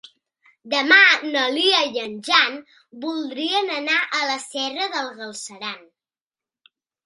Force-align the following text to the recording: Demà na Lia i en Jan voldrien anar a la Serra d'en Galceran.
Demà 0.73 1.01
na 1.35 1.43
Lia 1.57 1.81
i 1.89 1.99
en 2.05 2.15
Jan 2.31 2.57
voldrien 3.05 3.71
anar 3.77 4.01
a 4.21 4.25
la 4.33 4.41
Serra 4.49 4.91
d'en 4.97 5.15
Galceran. 5.23 5.81